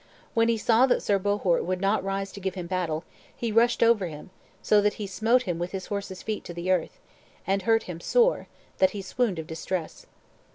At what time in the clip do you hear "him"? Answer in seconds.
2.55-2.65, 4.07-4.31, 5.43-5.59, 7.83-7.99